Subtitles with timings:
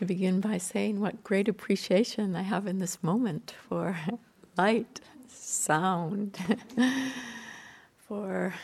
[0.00, 3.98] to begin by saying what great appreciation I have in this moment for
[4.56, 6.38] light, sound,
[7.98, 8.54] for,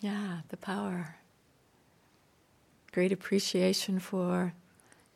[0.00, 1.16] yeah, the power.
[2.92, 4.54] Great appreciation for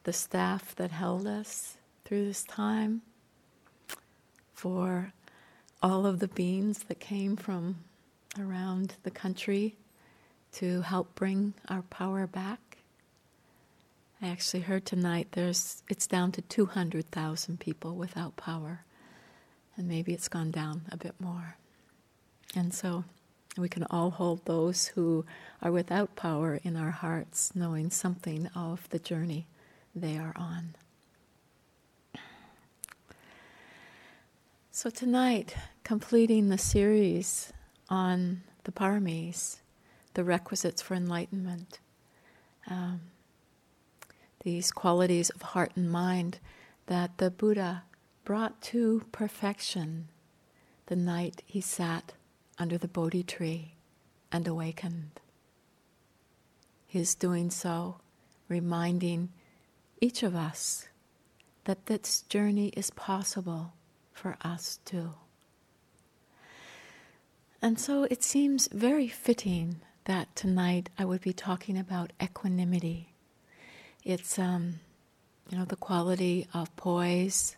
[0.05, 3.01] the staff that held us through this time,
[4.53, 5.15] for
[5.83, 7.77] all of the beings that came from
[8.39, 9.77] around the country
[10.53, 12.70] to help bring our power back.
[14.23, 18.85] I actually heard tonight there's it's down to 200,000 people without power.
[19.77, 21.57] And maybe it's gone down a bit more.
[22.55, 23.05] And so
[23.57, 25.25] we can all hold those who
[25.63, 29.47] are without power in our hearts, knowing something of the journey
[29.95, 30.75] they are on.
[34.71, 37.53] So, tonight, completing the series
[37.89, 39.59] on the paramis,
[40.15, 41.81] the requisites for enlightenment,
[42.69, 43.01] um,
[44.43, 46.39] these qualities of heart and mind
[46.87, 47.85] that the Buddha
[48.25, 50.09] brought to perfection
[50.87, 52.15] the night he sat
[52.59, 53.75] under the Bodhi tree
[54.33, 55.21] and awakened.
[56.87, 57.97] His doing so,
[58.49, 59.31] reminding
[60.01, 60.89] each of us
[61.65, 63.75] that this journey is possible
[64.13, 65.11] for us too.
[67.63, 73.10] And so it seems very fitting that tonight I would be talking about equanimity.
[74.05, 74.81] It's, um,
[75.51, 77.57] you know, the quality of poise,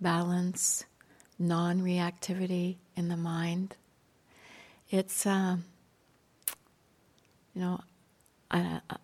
[0.00, 0.84] balance,
[1.38, 3.76] non reactivity in the mind.
[4.90, 5.64] It's, um,
[7.54, 7.80] you know,
[8.50, 8.96] I, I,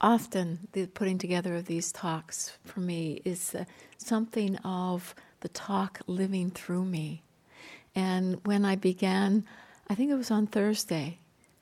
[0.00, 3.64] often the putting together of these talks for me is uh,
[3.96, 7.22] something of the talk living through me.
[7.94, 9.44] And when I began,
[9.88, 11.18] I think it was on Thursday,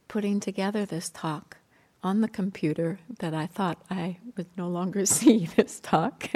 [0.09, 1.59] putting together this talk
[2.03, 6.31] on the computer that I thought I would no longer see this talk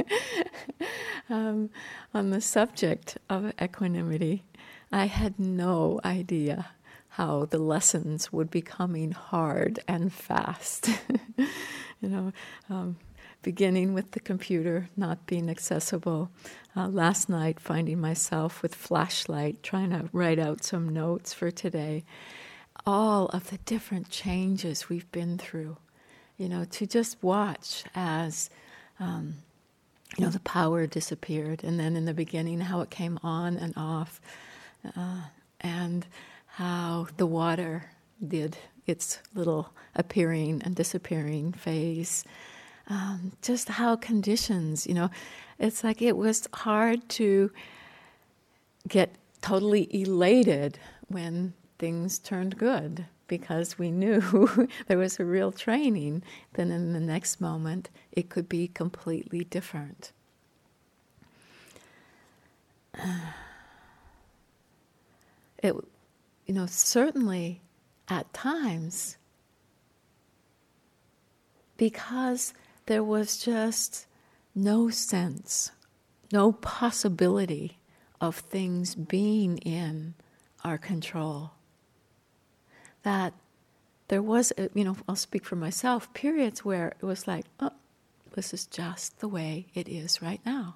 [1.31, 1.71] um,
[2.15, 4.45] on the subject of equanimity,
[4.93, 6.69] I had no idea
[7.11, 10.91] how the lessons would be coming hard and fast.
[11.39, 12.33] you know,
[12.69, 12.97] um,
[13.43, 16.31] beginning with the computer not being accessible.
[16.77, 22.05] Uh, last night, finding myself with flashlight trying to write out some notes for today.
[22.85, 25.77] All of the different changes we've been through,
[26.37, 28.51] you know, to just watch as.
[28.99, 29.37] Um,
[30.17, 33.75] you know, the power disappeared, and then in the beginning, how it came on and
[33.77, 34.21] off,
[34.97, 35.23] uh,
[35.61, 36.07] and
[36.47, 37.91] how the water
[38.27, 42.25] did its little appearing and disappearing phase,
[42.89, 45.11] um, just how conditions, you know,
[45.59, 47.51] it's like it was hard to
[48.89, 49.11] get
[49.43, 50.79] totally elated
[51.09, 56.23] when things turned good because we knew there was a real training.
[56.55, 60.13] Then in the next moment, it could be completely different.
[65.63, 65.75] It,
[66.45, 67.63] you know, certainly
[68.09, 69.17] at times,
[71.79, 72.53] because
[72.85, 74.07] there was just
[74.55, 75.73] no sense,
[76.31, 77.79] no possibility
[78.21, 80.15] of things being in
[80.63, 81.56] our control.
[83.07, 83.35] That
[84.09, 87.71] there was, a, you know, I'll speak for myself, periods where it was like, oh,
[88.33, 90.75] this is just the way it is right now.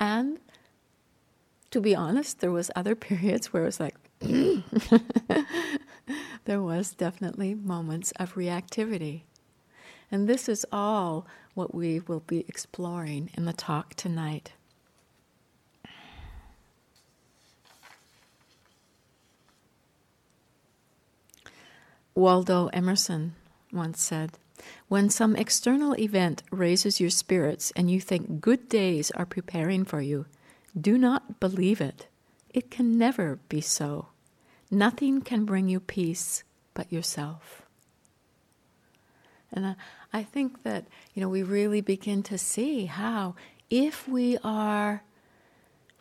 [0.00, 0.40] And
[1.70, 3.94] to be honest, there was other periods where it was like,
[6.46, 9.22] there was definitely moments of reactivity.
[10.10, 14.52] And this is all what we will be exploring in the talk tonight.
[22.14, 23.34] Waldo Emerson
[23.72, 24.38] once said,
[24.88, 30.00] When some external event raises your spirits and you think good days are preparing for
[30.00, 30.26] you,
[30.78, 32.06] do not believe it.
[32.52, 34.08] It can never be so.
[34.70, 36.44] Nothing can bring you peace
[36.74, 37.62] but yourself.
[39.52, 39.76] And
[40.12, 43.34] I, think that, you know, we really begin to see how
[43.68, 45.02] if we are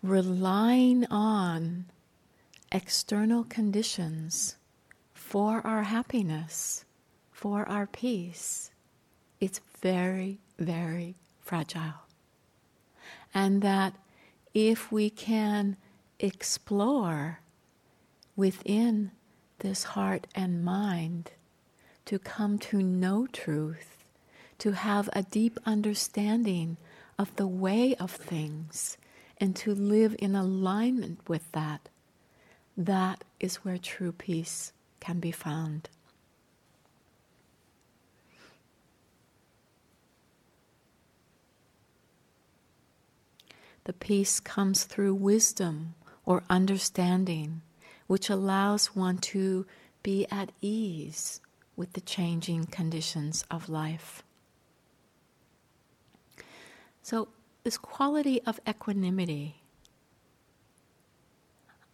[0.02, 1.86] relying on
[2.72, 4.56] external conditions
[5.31, 6.83] for our happiness,
[7.31, 8.69] for our peace,
[9.39, 12.04] it's very, very fragile.
[13.33, 13.94] And that
[14.54, 15.78] if we can
[16.19, 17.39] explore
[18.36, 19.12] within
[19.60, 21.31] this heart and mind
[22.04, 24.04] to come to know truth,
[24.57, 26.75] to have a deep understanding
[27.18, 28.98] of the way of things,
[29.38, 31.88] and to live in alignment with that,
[32.75, 35.89] that is where true peace can be found.
[43.83, 45.95] The peace comes through wisdom
[46.25, 47.62] or understanding,
[48.07, 49.65] which allows one to
[50.03, 51.42] be at ease
[51.75, 54.24] with the changing conditions of life.
[57.01, 57.30] So,
[57.63, 59.63] this quality of equanimity,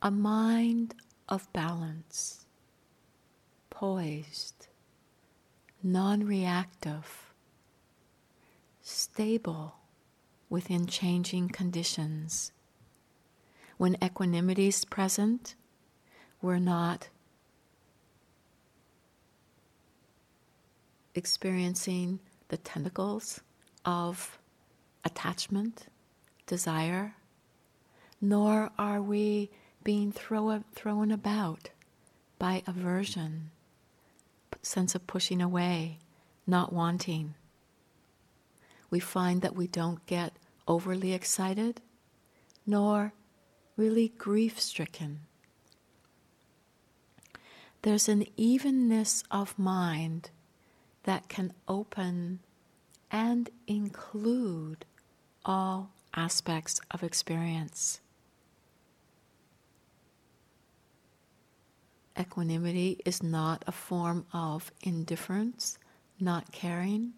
[0.02, 0.96] a mind
[1.30, 2.47] of balance,
[3.78, 4.66] poised,
[5.84, 7.32] non reactive,
[8.82, 9.76] stable
[10.50, 12.52] within changing conditions.
[13.78, 15.54] When equanimity is present,
[16.42, 17.10] we're not
[21.14, 23.42] experiencing the tentacles
[23.86, 24.40] of
[25.06, 25.86] attachment,
[26.48, 27.14] desire,
[28.20, 29.52] nor are we
[29.84, 31.70] being throw, thrown about
[32.40, 33.52] by aversion,
[34.68, 36.00] sense of pushing away,
[36.46, 37.34] not wanting.
[38.90, 40.34] We find that we don't get
[40.68, 41.82] overly excited,
[42.66, 43.14] nor
[43.76, 45.22] really grief stricken.
[47.82, 50.30] There's an evenness of mind
[51.04, 52.40] that can open
[53.10, 54.86] and include
[55.46, 58.02] all aspects of experience.
[62.20, 65.78] Equanimity is not a form of indifference,
[66.20, 67.14] not caring.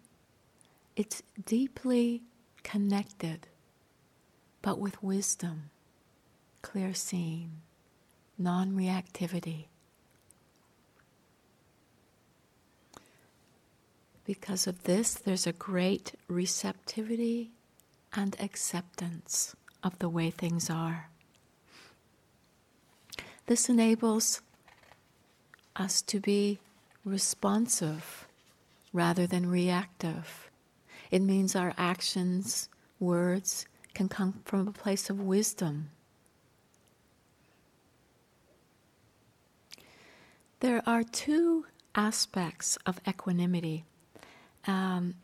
[0.94, 2.22] It's deeply
[2.62, 3.46] connected,
[4.60, 5.70] but with wisdom,
[6.60, 7.62] clear seeing,
[8.36, 9.66] non reactivity.
[14.24, 17.52] Because of this, there's a great receptivity
[18.12, 21.08] and acceptance of the way things are.
[23.46, 24.42] This enables
[25.76, 26.58] us to be
[27.04, 28.26] responsive
[28.92, 30.50] rather than reactive.
[31.10, 32.68] It means our actions,
[32.98, 35.90] words can come from a place of wisdom.
[40.60, 43.84] There are two aspects of equanimity.
[44.66, 45.14] Um,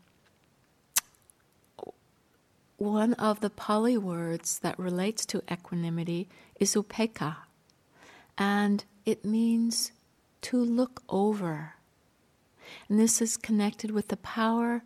[2.77, 6.27] one of the Pali words that relates to equanimity
[6.59, 7.37] is upekkha,
[8.37, 9.91] and it means
[10.47, 11.75] to look over.
[12.89, 14.83] And this is connected with the power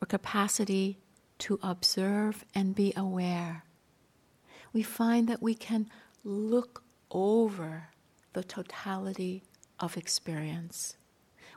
[0.00, 0.98] or capacity
[1.38, 3.64] to observe and be aware.
[4.72, 5.88] We find that we can
[6.24, 7.88] look over
[8.32, 9.42] the totality
[9.80, 10.96] of experience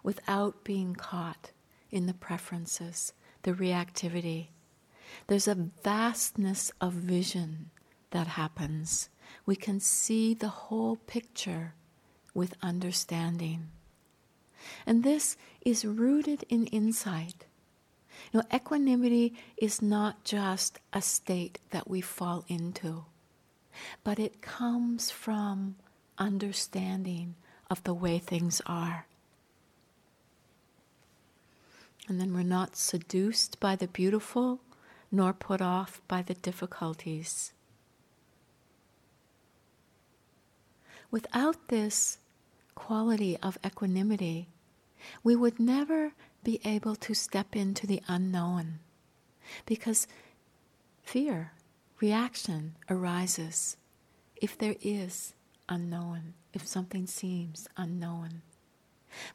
[0.04, 1.52] without being caught
[1.92, 3.14] in the preferences,
[3.44, 4.48] the reactivity
[5.28, 7.72] there's a vastness of vision
[8.12, 9.10] that happens.
[9.46, 11.74] We can see the whole picture
[12.36, 13.70] with understanding.
[14.86, 17.46] And this is rooted in insight.
[18.32, 23.06] You know, equanimity is not just a state that we fall into,
[24.04, 25.76] but it comes from
[26.18, 27.36] understanding
[27.70, 29.08] of the way things are.
[32.08, 34.60] And then we're not seduced by the beautiful,
[35.12, 37.52] nor put off by the difficulties.
[41.10, 42.20] Without this
[42.76, 44.50] quality of equanimity,
[45.24, 46.14] we would never
[46.44, 48.80] be able to step into the unknown
[49.66, 50.08] because
[51.04, 51.52] fear,
[52.02, 53.78] reaction arises
[54.36, 55.34] if there is
[55.70, 58.42] unknown, if something seems unknown.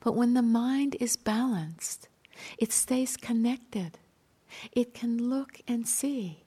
[0.01, 2.09] But when the mind is balanced,
[2.59, 3.99] it stays connected
[4.73, 6.45] it can look and see,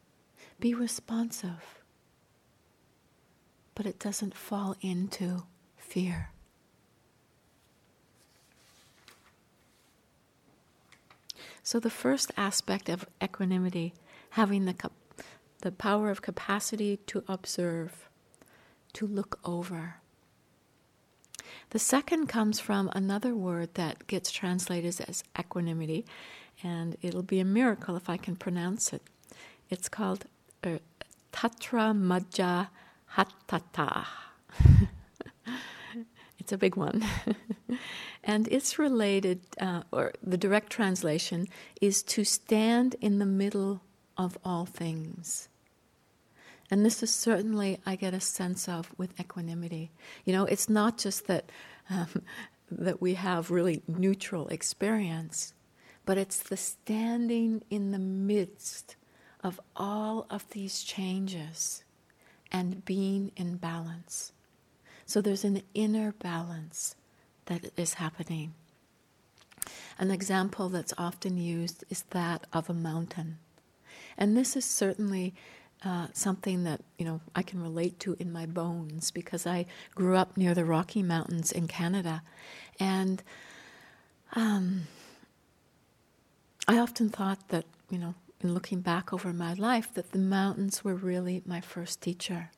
[0.60, 1.82] be responsive,
[3.76, 5.44] but it doesn't fall into
[5.78, 6.33] fear.
[11.66, 13.94] So, the first aspect of equanimity,
[14.32, 14.76] having the,
[15.62, 18.10] the power of capacity to observe,
[18.92, 19.96] to look over.
[21.70, 26.06] The second comes from another word that gets translated as equanimity,
[26.62, 29.02] and it'll be a miracle if I can pronounce it.
[29.70, 30.26] It's called
[30.66, 30.80] uh,
[31.32, 32.68] Tatra Majja
[33.16, 34.06] Hattata.
[36.40, 37.06] it's a big one.
[38.24, 41.48] and it's related, uh, or the direct translation
[41.82, 43.82] is to stand in the middle
[44.18, 45.50] of all things.
[46.72, 49.92] And this is certainly, I get a sense of with equanimity.
[50.24, 51.52] You know, it's not just that,
[51.90, 52.24] um,
[52.72, 55.54] that we have really neutral experience,
[56.06, 58.96] but it's the standing in the midst
[59.44, 61.84] of all of these changes
[62.52, 64.32] and being in balance.
[65.06, 66.96] So there's an inner balance
[67.46, 68.54] that is happening.
[69.98, 73.38] An example that's often used is that of a mountain.
[74.18, 75.34] And this is certainly
[75.86, 80.16] uh, something that you know I can relate to in my bones because I grew
[80.16, 82.24] up near the Rocky Mountains in Canada,
[82.80, 83.22] and
[84.34, 84.84] um,
[86.68, 90.84] I often thought that you know in looking back over my life that the mountains
[90.84, 92.52] were really my first teacher.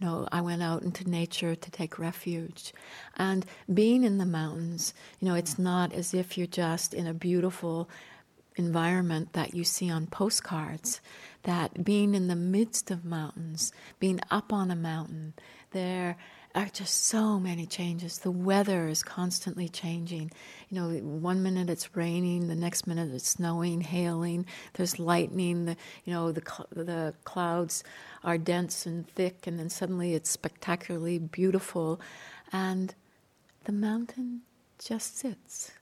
[0.00, 2.72] You know, I went out into nature to take refuge.
[3.16, 7.12] And being in the mountains, you know, it's not as if you're just in a
[7.12, 7.88] beautiful
[8.56, 11.00] environment that you see on postcards,
[11.42, 15.34] that being in the midst of mountains, being up on a mountain,
[15.72, 16.16] there
[16.54, 18.18] are just so many changes.
[18.18, 20.32] The weather is constantly changing.
[20.68, 24.46] You know, one minute it's raining, the next minute it's snowing, hailing.
[24.74, 25.66] There's lightning.
[25.66, 27.84] The, you know, the the clouds
[28.24, 32.00] are dense and thick, and then suddenly it's spectacularly beautiful,
[32.52, 32.94] and
[33.64, 34.42] the mountain
[34.78, 35.72] just sits.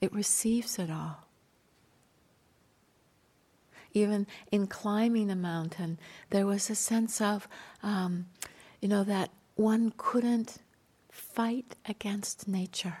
[0.00, 1.26] It receives it all
[3.96, 5.98] even in climbing a mountain,
[6.28, 7.48] there was a sense of,
[7.82, 8.26] um,
[8.82, 10.58] you know, that one couldn't
[11.10, 12.98] fight against nature,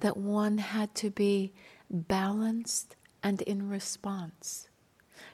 [0.00, 1.52] that one had to be
[1.90, 4.68] balanced and in response.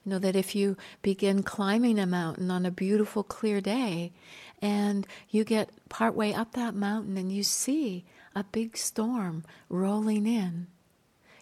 [0.04, 4.12] You know, that if you begin climbing a mountain on a beautiful, clear day,
[4.60, 10.68] and you get partway up that mountain and you see a big storm rolling in,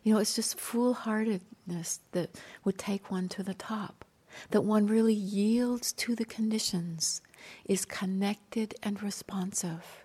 [0.02, 4.04] you know, it's just foolhardiness that would take one to the top.
[4.50, 7.20] That one really yields to the conditions,
[7.64, 10.04] is connected and responsive.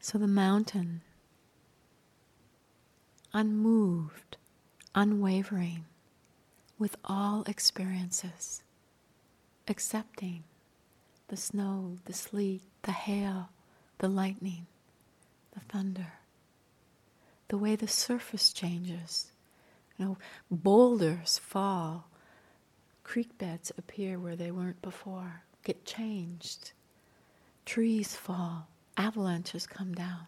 [0.00, 1.00] So the mountain,
[3.32, 4.36] unmoved,
[4.94, 5.84] unwavering,
[6.78, 8.62] with all experiences,
[9.66, 10.44] accepting
[11.28, 13.48] the snow, the sleet, the hail,
[13.98, 14.66] the lightning,
[15.54, 16.12] the thunder,
[17.48, 19.32] the way the surface changes.
[19.98, 20.18] You know,
[20.50, 22.08] boulders fall,
[23.02, 26.72] creek beds appear where they weren't before, get changed,
[27.64, 30.26] trees fall, avalanches come down.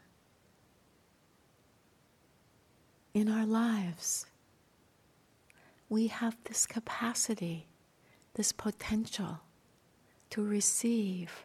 [3.13, 4.27] In our lives,
[5.89, 7.67] we have this capacity,
[8.35, 9.41] this potential
[10.31, 11.45] to receive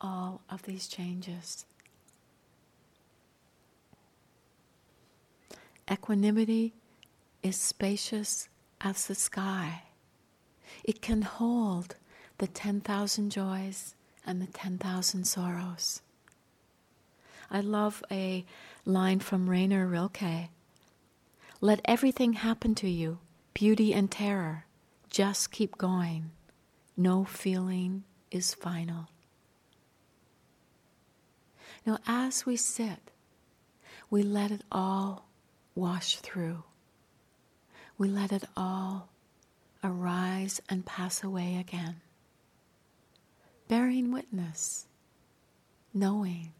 [0.00, 1.64] all of these changes.
[5.90, 6.74] Equanimity
[7.46, 8.48] is spacious
[8.80, 9.84] as the sky.
[10.82, 11.96] It can hold
[12.38, 13.94] the 10,000 joys
[14.26, 16.02] and the 10,000 sorrows.
[17.50, 18.44] I love a
[18.84, 20.50] line from Rainer Rilke
[21.60, 23.18] Let everything happen to you,
[23.54, 24.66] beauty and terror.
[25.08, 26.32] Just keep going.
[26.96, 29.08] No feeling is final.
[31.86, 33.12] Now, as we sit,
[34.10, 35.28] we let it all
[35.74, 36.64] wash through.
[37.98, 39.08] We let it all
[39.82, 42.00] arise and pass away again.
[43.68, 44.86] Bearing witness,
[45.94, 46.52] knowing.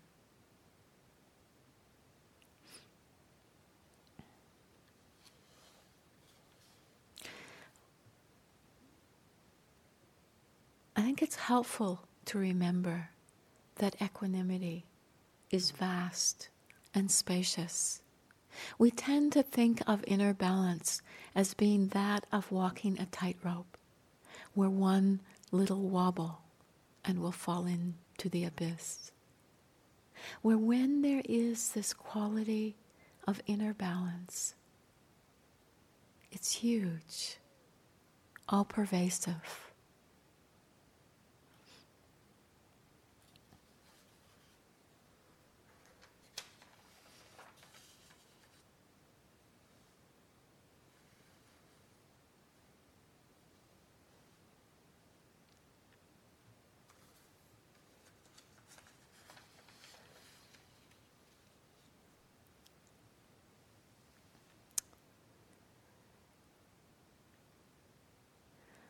[10.96, 13.10] I think it's helpful to remember
[13.76, 14.86] that equanimity
[15.50, 16.48] is vast
[16.94, 18.00] and spacious.
[18.78, 21.02] We tend to think of inner balance
[21.34, 23.76] as being that of walking a tightrope,
[24.54, 25.20] where one
[25.52, 26.40] little wobble
[27.04, 29.12] and will fall into the abyss.
[30.42, 32.76] Where when there is this quality
[33.26, 34.54] of inner balance,
[36.32, 37.36] it's huge,
[38.48, 39.65] all pervasive.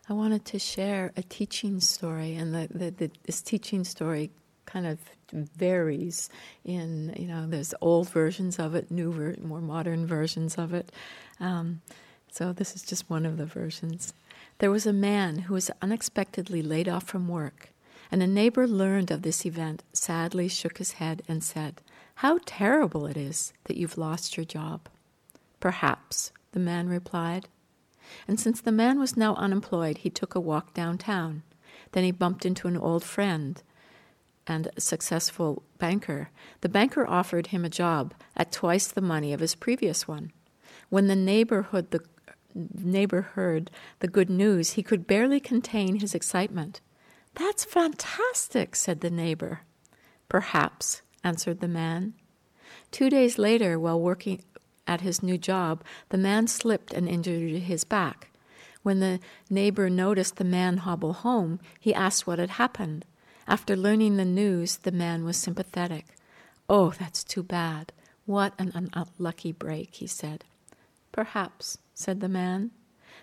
[0.08, 4.30] I wanted to share a teaching story, and the, the, the, this teaching story
[4.64, 4.98] kind of
[5.32, 6.28] varies
[6.64, 10.92] in you know there's old versions of it, new ver- more modern versions of it.
[11.40, 11.80] Um,
[12.30, 14.12] so this is just one of the versions.
[14.58, 17.70] There was a man who was unexpectedly laid off from work,
[18.10, 21.80] and a neighbor learned of this event, sadly shook his head and said,
[22.16, 24.88] "How terrible it is that you've lost your job."
[25.58, 27.48] Perhaps, the man replied.
[28.26, 31.42] And since the man was now unemployed, he took a walk downtown.
[31.92, 33.62] Then he bumped into an old friend
[34.46, 39.54] and successful banker, the banker offered him a job at twice the money of his
[39.54, 40.32] previous one.
[40.88, 42.04] When the neighborhood the
[42.54, 46.80] neighbor heard the good news, he could barely contain his excitement.
[47.34, 49.60] That's fantastic, said the neighbor.
[50.28, 52.14] Perhaps, answered the man.
[52.90, 54.42] Two days later, while working
[54.86, 58.28] at his new job, the man slipped and injured his back.
[58.82, 63.04] When the neighbor noticed the man hobble home, he asked what had happened.
[63.48, 66.06] After learning the news, the man was sympathetic.
[66.68, 67.92] Oh, that's too bad.
[68.26, 70.44] What an unlucky break, he said.
[71.12, 72.72] Perhaps, said the man.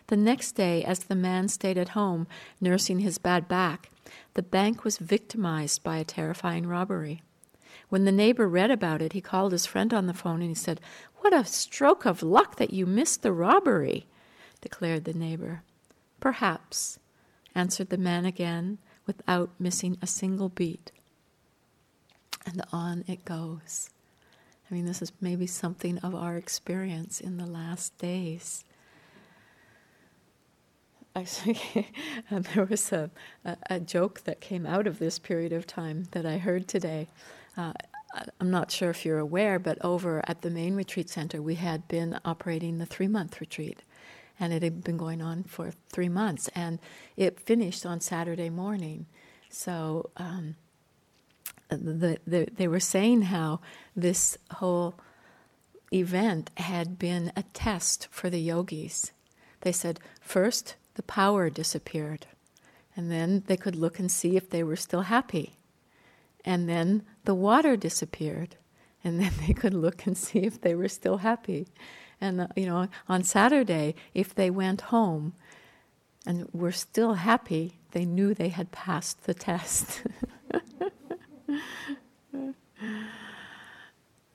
[0.08, 2.28] The next day, as the man stayed at home
[2.60, 3.90] nursing his bad back,
[4.34, 7.22] the bank was victimized by a terrifying robbery.
[7.90, 10.56] When the neighbor read about it, he called his friend on the phone and he
[10.56, 10.82] said,
[11.24, 14.08] What a stroke of luck that you missed the robbery,
[14.60, 15.64] declared the neighbor.
[16.20, 17.00] Perhaps,
[17.56, 20.92] answered the man again, without missing a single beat.
[22.46, 23.90] And on it goes.
[24.70, 28.66] I mean, this is maybe something of our experience in the last days.
[31.16, 31.88] Actually,
[32.30, 33.10] there was a,
[33.46, 37.08] a, a, joke that came out of this period of time that I heard today.
[37.56, 37.72] Uh,
[38.40, 41.88] I'm not sure if you're aware, but over at the main retreat center, we had
[41.88, 43.82] been operating the three month retreat.
[44.40, 46.50] And it had been going on for three months.
[46.56, 46.80] And
[47.16, 49.06] it finished on Saturday morning.
[49.50, 50.56] So um,
[51.70, 53.62] the, the, they were saying how
[53.96, 54.96] this whole
[55.94, 59.12] event had been a test for the yogis.
[59.62, 62.26] They said, first, the power disappeared,
[62.96, 65.56] and then they could look and see if they were still happy.
[66.44, 68.58] And then the water disappeared,
[69.04, 71.68] and then they could look and see if they were still happy.
[72.22, 75.34] And, uh, you know, on Saturday, if they went home
[76.26, 80.04] and were still happy, they knew they had passed the test.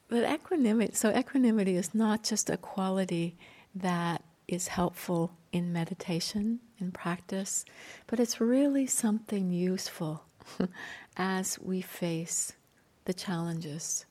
[0.09, 3.38] but equanimity, so equanimity is not just a quality
[3.74, 7.64] that is helpful in meditation, in practice,
[8.07, 10.24] but it's really something useful
[11.16, 12.53] as we face
[13.09, 14.05] the challenges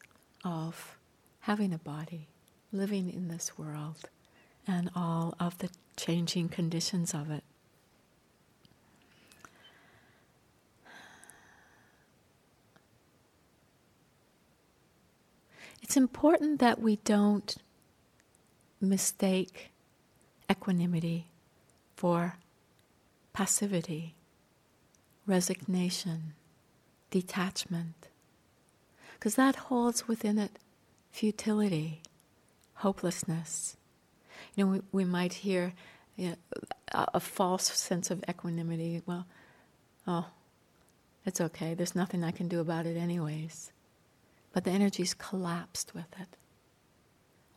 [0.43, 0.97] of
[1.41, 2.27] having a body,
[2.71, 4.09] living in this world,
[4.65, 7.43] and all of the changing conditions of it.
[15.83, 17.55] It's important that we don't
[18.81, 19.69] mistake
[20.49, 21.27] equanimity
[21.95, 22.37] for
[23.31, 24.15] passivity,
[25.27, 26.33] resignation,
[27.11, 28.06] detachment,
[29.17, 30.59] because that holds within it
[31.11, 32.01] futility,
[32.75, 33.75] hopelessness.
[34.55, 35.73] You know, we, we might hear
[36.15, 36.35] you know,
[36.93, 39.01] a, a false sense of equanimity.
[39.05, 39.25] Well,
[40.07, 40.27] oh,
[41.25, 41.73] it's okay.
[41.73, 43.71] There's nothing I can do about it, anyways
[44.57, 46.35] but the energy's collapsed with it.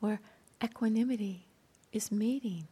[0.01, 0.21] Where
[0.63, 1.47] equanimity
[1.93, 2.69] is meeting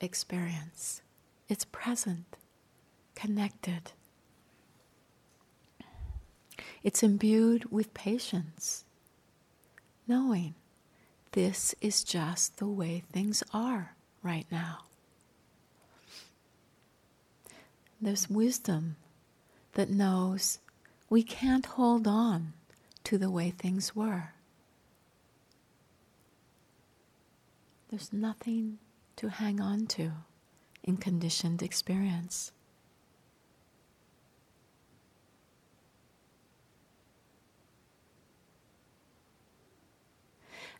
[0.00, 1.02] experience,
[1.50, 2.38] it's present,
[3.14, 3.92] connected.
[6.88, 8.86] It's imbued with patience,
[10.06, 10.54] knowing
[11.32, 14.86] this is just the way things are right now.
[18.00, 18.96] There's wisdom
[19.74, 20.60] that knows
[21.10, 22.54] we can't hold on
[23.04, 24.32] to the way things were.
[27.90, 28.78] There's nothing
[29.16, 30.12] to hang on to
[30.82, 32.50] in conditioned experience.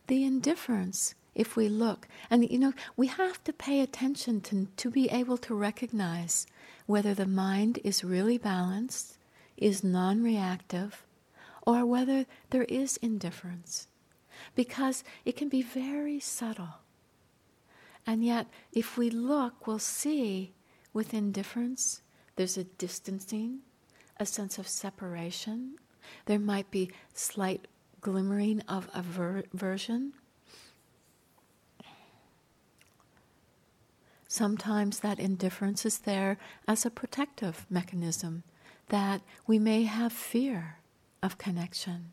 [0.09, 4.89] The indifference, if we look, and you know, we have to pay attention to, to
[4.89, 6.47] be able to recognize
[6.87, 9.19] whether the mind is really balanced,
[9.55, 11.03] is non reactive,
[11.61, 13.87] or whether there is indifference.
[14.55, 16.79] Because it can be very subtle.
[18.07, 20.53] And yet, if we look, we'll see
[20.91, 22.01] with indifference,
[22.35, 23.59] there's a distancing,
[24.17, 25.75] a sense of separation.
[26.25, 27.67] There might be slight
[28.01, 30.13] glimmering of aversion.
[34.27, 38.43] Sometimes that indifference is there as a protective mechanism,
[38.89, 40.77] that we may have fear
[41.23, 42.11] of connection,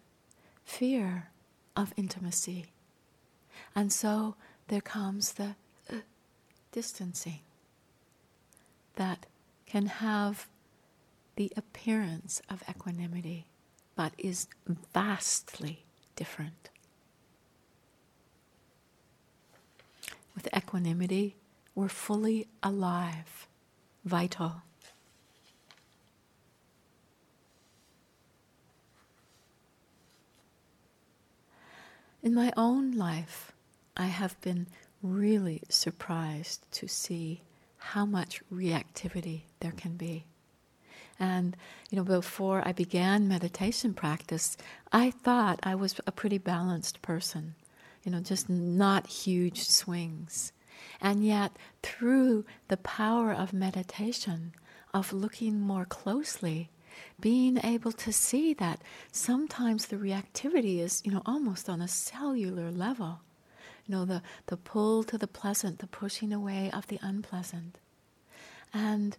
[0.64, 1.30] fear
[1.76, 2.66] of intimacy.
[3.74, 4.36] And so
[4.68, 5.56] there comes the
[5.90, 5.96] uh,
[6.72, 7.40] distancing
[8.96, 9.26] that
[9.66, 10.48] can have
[11.36, 13.46] the appearance of equanimity,
[13.96, 14.46] but is
[14.92, 16.70] vastly different.
[20.34, 21.36] With equanimity,
[21.74, 23.48] we're fully alive,
[24.04, 24.62] vital.
[32.22, 33.52] In my own life,
[33.96, 34.66] I have been
[35.02, 37.42] really surprised to see
[37.78, 40.24] how much reactivity there can be.
[41.18, 41.56] And,
[41.90, 44.56] you know, before I began meditation practice,
[44.92, 47.54] I thought I was a pretty balanced person,
[48.04, 50.52] you know, just not huge swings.
[51.00, 51.52] And yet,
[51.82, 54.52] through the power of meditation,
[54.92, 56.70] of looking more closely,
[57.20, 58.80] being able to see that
[59.12, 63.20] sometimes the reactivity is, you know, almost on a cellular level.
[63.86, 67.78] You know, the, the pull to the pleasant, the pushing away of the unpleasant.
[68.72, 69.16] And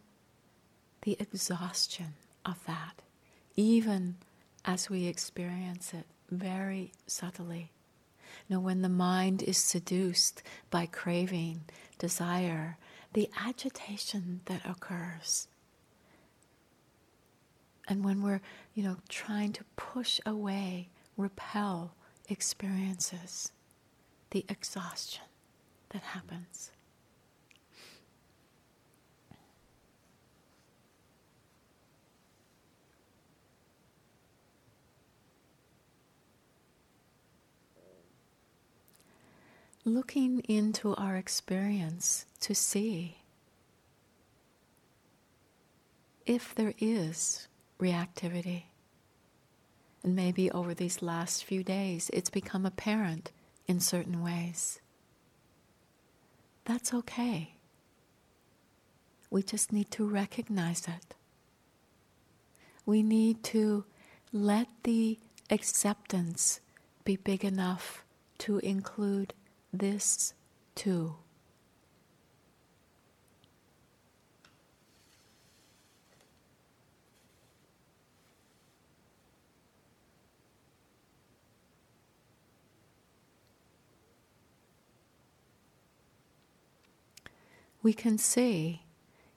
[1.08, 3.02] the exhaustion of that,
[3.56, 4.18] even
[4.66, 7.72] as we experience it very subtly.
[8.50, 11.62] Know, when the mind is seduced by craving,
[11.98, 12.78] desire,
[13.14, 15.48] the agitation that occurs.
[17.88, 18.42] And when we're,
[18.74, 21.94] you know, trying to push away, repel
[22.28, 23.54] experiences,
[24.32, 25.24] the exhaustion
[25.92, 26.72] that happens.
[39.88, 43.18] Looking into our experience to see
[46.26, 47.48] if there is
[47.80, 48.64] reactivity.
[50.04, 53.32] And maybe over these last few days, it's become apparent
[53.66, 54.82] in certain ways.
[56.66, 57.54] That's okay.
[59.30, 61.16] We just need to recognize it.
[62.86, 63.86] We need to
[64.34, 65.18] let the
[65.50, 66.60] acceptance
[67.06, 68.04] be big enough
[68.40, 69.34] to include
[69.78, 70.34] this
[70.76, 71.16] too.
[87.84, 88.82] We can see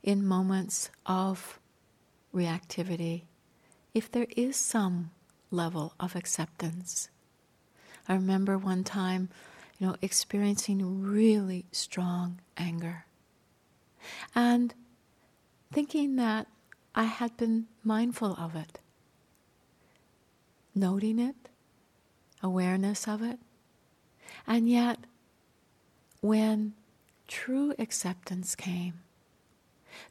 [0.03, 1.61] in moments of
[2.35, 3.23] reactivity
[3.95, 5.11] if there is some
[5.51, 7.11] level of acceptance.
[8.09, 9.29] I remember one time
[9.81, 13.07] you know, experiencing really strong anger.
[14.35, 14.75] And
[15.73, 16.47] thinking that
[16.95, 18.79] I had been mindful of it,
[20.75, 21.49] noting it,
[22.43, 23.39] awareness of it.
[24.47, 24.99] And yet,
[26.21, 26.75] when
[27.27, 29.01] true acceptance came,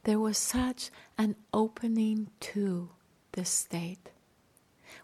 [0.02, 2.90] there was such an opening to
[3.32, 4.10] this state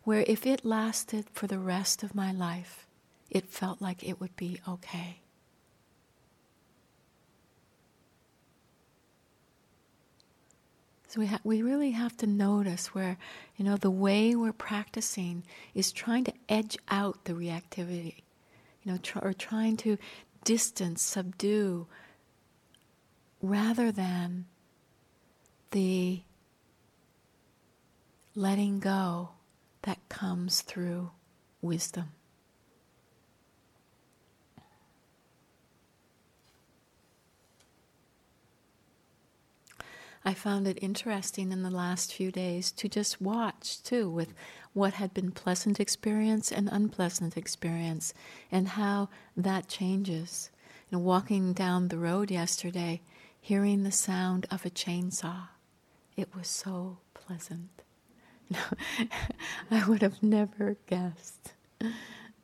[0.02, 2.85] where if it lasted for the rest of my life,
[3.30, 5.20] it felt like it would be okay.
[11.08, 13.16] So we, ha- we really have to notice where,
[13.56, 18.16] you know, the way we're practicing is trying to edge out the reactivity,
[18.82, 19.98] you know, tr- or trying to
[20.44, 21.86] distance, subdue,
[23.40, 24.46] rather than
[25.70, 26.22] the
[28.34, 29.30] letting go
[29.82, 31.10] that comes through
[31.62, 32.15] wisdom.
[40.26, 44.34] I found it interesting in the last few days to just watch too with
[44.72, 48.12] what had been pleasant experience and unpleasant experience
[48.50, 50.50] and how that changes.
[50.90, 53.02] Know, walking down the road yesterday,
[53.40, 55.46] hearing the sound of a chainsaw,
[56.16, 57.70] it was so pleasant.
[59.70, 61.54] I would have never guessed.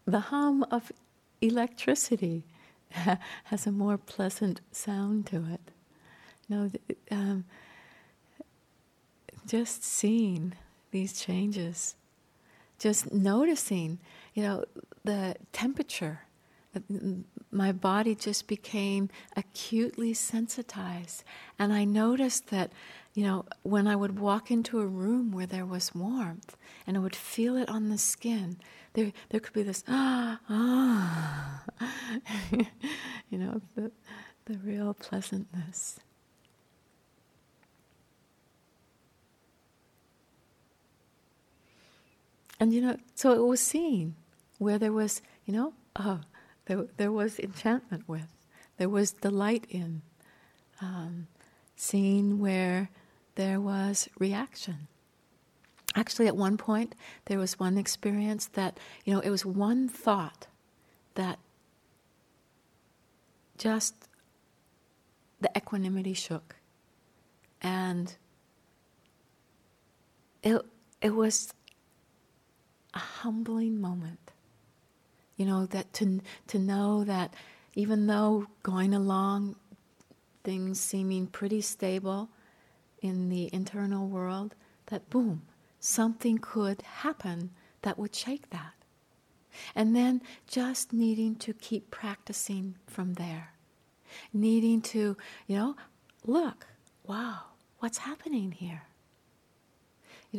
[0.07, 0.92] The hum of
[1.40, 2.45] electricity
[2.90, 5.73] has a more pleasant sound to it.
[6.49, 6.71] Know,
[7.11, 7.45] um,
[9.46, 10.55] just seeing
[10.90, 11.96] these changes,
[12.78, 13.98] just noticing,
[14.35, 14.64] you know,
[15.05, 16.20] the temperature.
[17.50, 21.22] My body just became acutely sensitized.
[21.59, 22.72] And I noticed that,
[23.14, 27.00] you know, when I would walk into a room where there was warmth and I
[27.00, 28.57] would feel it on the skin,
[28.94, 31.62] there, there could be this, ah, ah,
[33.31, 33.90] you know, the,
[34.46, 36.00] the real pleasantness.
[42.62, 44.14] And you know, so it was seen
[44.59, 46.18] where there was, you know, uh,
[46.66, 48.29] there, there was enchantment with,
[48.77, 50.03] there was delight in,
[50.81, 51.27] um,
[51.75, 52.88] seeing where
[53.35, 54.87] there was reaction.
[55.96, 56.94] Actually, at one point,
[57.25, 60.46] there was one experience that, you know, it was one thought
[61.16, 61.40] that
[63.59, 64.07] just
[65.40, 66.55] the equanimity shook.
[67.61, 68.14] And
[70.44, 70.62] it,
[71.01, 71.53] it was
[72.94, 74.33] a humbling moment.
[75.37, 77.35] You know, that to, to know that
[77.74, 79.57] even though going along,
[80.44, 82.28] things seeming pretty stable
[83.00, 84.55] in the internal world,
[84.87, 85.42] that boom,
[85.81, 87.50] something could happen
[87.83, 88.74] that would shake that.
[89.74, 93.52] And then just needing to keep practicing from there.
[94.33, 95.76] Needing to, you know,
[96.24, 96.66] look,
[97.07, 97.40] wow,
[97.78, 98.83] what's happening here?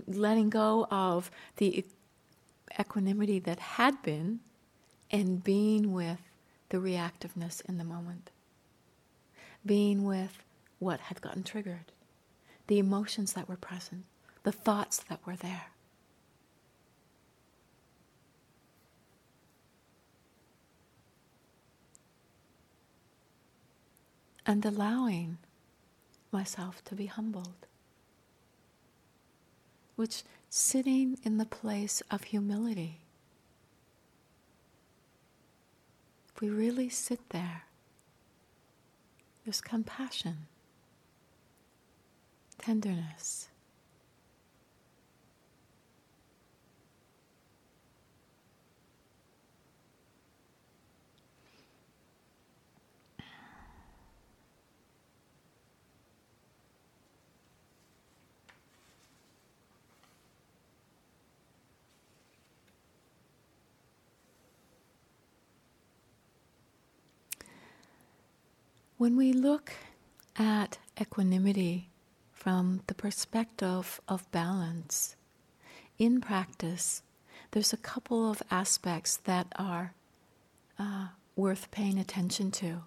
[0.08, 1.86] Letting go of the
[2.80, 4.40] equanimity that had been
[5.12, 6.20] and being with
[6.70, 8.32] the reactiveness in the moment.
[9.66, 10.44] Being with
[10.80, 11.92] what had gotten triggered,
[12.68, 14.06] the emotions that were present,
[14.44, 15.68] the thoughts that were there.
[24.46, 25.38] And allowing
[26.32, 27.68] myself to be humbled,
[29.96, 30.24] which
[30.56, 33.00] sitting in the place of humility
[36.30, 37.64] if we really sit there,
[39.44, 40.46] there's compassion,
[42.60, 43.50] tenderness.
[69.04, 69.74] When we look
[70.38, 71.90] at equanimity
[72.32, 75.18] from the perspective of balance,
[76.00, 77.04] in practice,
[77.52, 79.94] there's a couple of aspects that are
[80.80, 82.84] uh, worth paying attention to.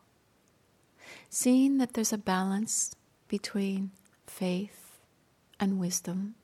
[1.28, 2.96] Seeing that there's a balance
[3.28, 3.90] between
[4.26, 4.98] faith
[5.60, 6.34] and wisdom.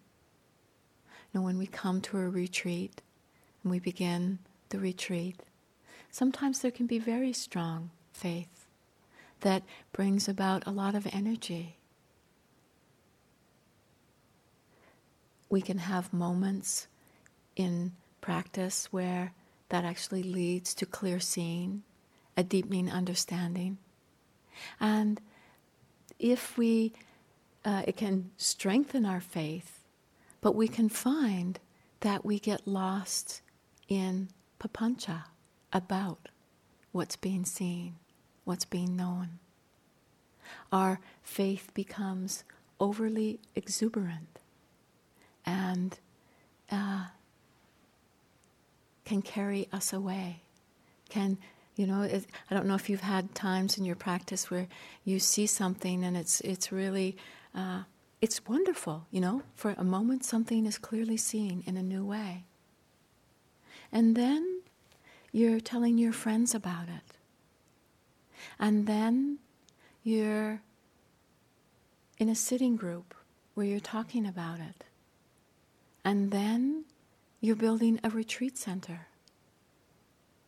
[1.32, 3.00] You know, when we come to a retreat
[3.62, 5.40] and we begin the retreat,
[6.10, 8.61] sometimes there can be very strong faith
[9.42, 11.76] that brings about a lot of energy.
[15.48, 16.86] We can have moments
[17.54, 19.34] in practice where
[19.68, 21.82] that actually leads to clear seeing,
[22.36, 23.78] a deepening understanding.
[24.80, 25.20] And
[26.18, 26.92] if we,
[27.64, 29.80] uh, it can strengthen our faith,
[30.40, 31.58] but we can find
[32.00, 33.42] that we get lost
[33.88, 34.28] in
[34.58, 35.24] papancha
[35.72, 36.28] about
[36.92, 37.96] what's being seen
[38.44, 39.38] what's being known.
[40.70, 42.44] Our faith becomes
[42.80, 44.38] overly exuberant
[45.46, 45.98] and
[46.70, 47.06] uh,
[49.04, 50.40] can carry us away.
[51.08, 51.38] Can
[51.76, 52.02] you know?
[52.02, 54.68] It, I don't know if you've had times in your practice where
[55.04, 57.16] you see something and it's it's really
[57.54, 57.82] uh,
[58.20, 59.06] it's wonderful.
[59.10, 62.44] You know, for a moment something is clearly seen in a new way,
[63.90, 64.62] and then
[65.32, 67.11] you're telling your friends about it
[68.58, 69.38] and then
[70.02, 70.60] you're
[72.18, 73.14] in a sitting group
[73.54, 74.84] where you're talking about it.
[76.04, 76.84] And then
[77.40, 79.06] you're building a retreat center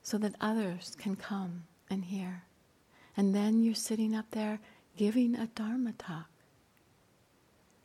[0.02, 2.44] so that others can come and hear.
[3.16, 4.60] And then you're sitting up there
[4.96, 6.28] giving a Dharma talk.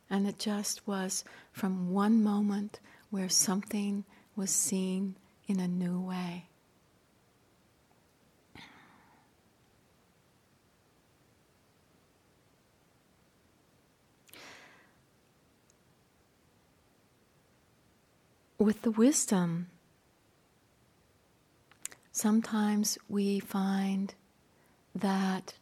[0.08, 6.49] And it just was from one moment where something was seen in a new way.
[18.60, 19.68] With the wisdom,
[22.12, 24.14] sometimes we find
[24.94, 25.54] that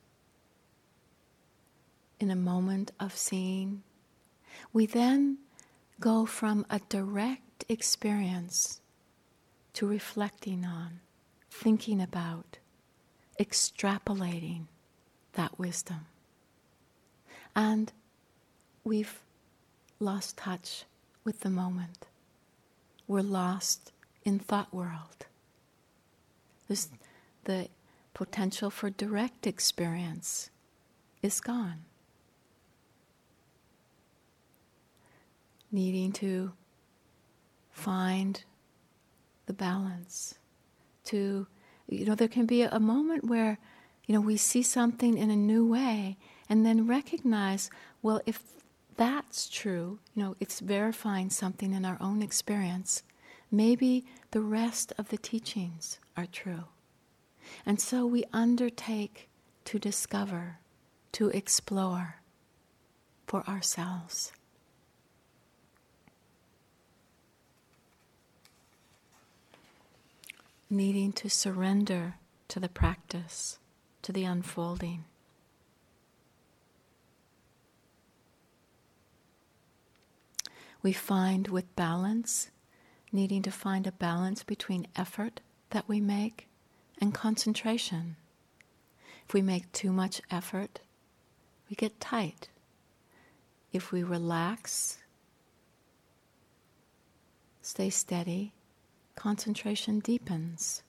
[2.19, 3.85] in a moment of seeing,
[4.73, 5.39] we then
[6.01, 8.81] go from a direct experience
[9.75, 10.99] to reflecting on,
[11.49, 12.59] thinking about,
[13.39, 14.65] extrapolating
[15.35, 16.07] that wisdom.
[17.55, 17.93] And
[18.83, 19.21] we've
[20.01, 20.85] lost touch
[21.23, 22.09] with the moment
[23.09, 23.91] we're lost
[24.25, 25.27] in thought world.
[26.69, 26.91] This,
[27.45, 27.69] the
[28.13, 30.51] potential for direct experience
[31.23, 31.85] is gone.
[35.73, 36.53] Needing to
[37.73, 38.45] find
[39.47, 40.35] the balance.
[41.07, 41.47] To,
[41.89, 43.59] you know, there can be a moment where,
[44.07, 46.19] you know, we see something in a new way
[46.51, 47.71] and then recognize,
[48.03, 48.43] well, if
[48.99, 53.03] that's true, you know, it's verifying something in our own experience,
[53.51, 56.65] maybe the rest of the teachings are true.
[57.65, 59.31] And so we undertake
[59.65, 60.59] to discover,
[61.13, 62.17] to explore
[63.27, 64.33] for ourselves.
[70.71, 72.17] needing to surrender
[72.49, 73.59] to the practice,
[74.03, 75.05] to the unfolding.
[80.89, 82.49] We find with balance,
[83.13, 86.49] needing to find a balance between effort that we make
[86.99, 88.17] and concentration.
[89.27, 90.81] If we make too much effort,
[91.69, 92.49] we get tight.
[93.71, 94.97] If we relax,
[97.61, 98.55] stay steady,
[99.15, 100.83] concentration deepens.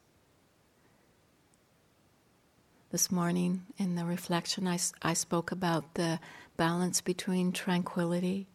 [2.90, 6.22] This morning in the reflection, I, I spoke about the
[6.56, 8.48] balance between tranquility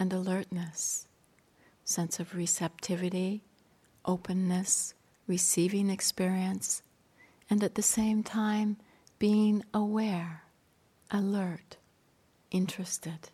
[0.00, 1.06] and alertness,
[1.84, 3.42] sense of receptivity,
[4.06, 4.94] openness,
[5.26, 6.82] receiving experience,
[7.50, 8.78] and at the same time
[9.18, 10.44] being aware,
[11.10, 11.76] alert,
[12.50, 13.30] interested.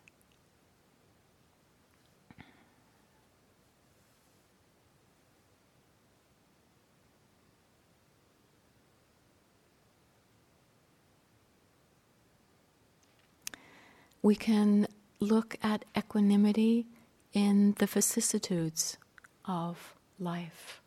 [14.23, 14.85] we can
[15.19, 16.85] look at equanimity
[17.33, 18.97] in the vicissitudes
[19.45, 20.81] of life,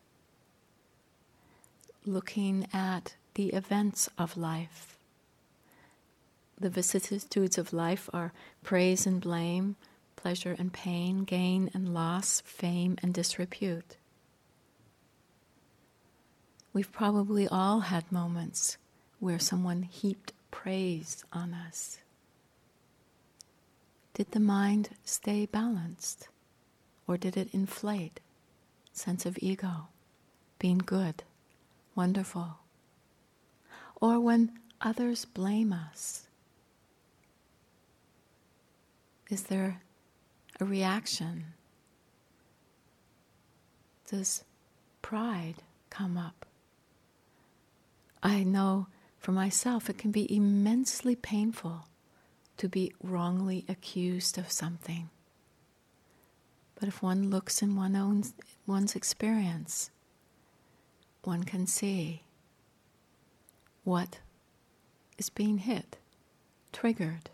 [2.04, 4.96] looking at the events of life.
[6.58, 9.76] The vicissitudes of life are praise and blame,
[10.16, 13.96] pleasure and pain, gain and loss, fame and disrepute.
[16.72, 18.76] We've probably all had moments
[19.18, 21.98] where someone heaped praise on us
[24.14, 26.28] did the mind stay balanced?
[27.06, 28.20] Or did it inflate?
[28.92, 29.88] Sense of ego,
[30.58, 31.22] being good,
[31.94, 32.58] wonderful.
[34.00, 36.26] Or when others blame us,
[39.28, 39.80] is there
[40.58, 41.54] a reaction?
[44.10, 44.44] Does
[45.02, 46.46] pride come up?
[48.22, 51.86] I know for myself it can be immensely painful
[52.60, 55.08] to be wrongly accused of something.
[56.78, 58.22] But if one looks in one own,
[58.66, 59.90] one's experience,
[61.24, 62.22] one can see
[63.82, 64.18] what
[65.16, 65.96] is being hit,
[66.70, 67.30] triggered.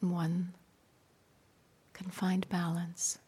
[0.00, 0.54] And one
[1.92, 3.18] can find balance.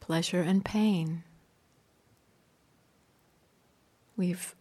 [0.00, 1.22] Pleasure and pain.
[4.16, 4.52] We've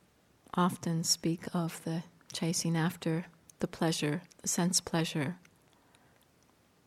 [0.57, 3.25] often speak of the chasing after
[3.59, 5.37] the pleasure, the sense pleasure,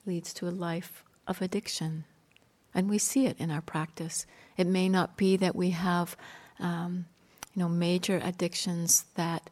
[0.07, 2.05] leads to a life of addiction.
[2.75, 4.27] And we see it in our practice.
[4.57, 6.17] It may not be that we have,
[6.59, 7.07] um,
[7.55, 9.51] you know, major addictions that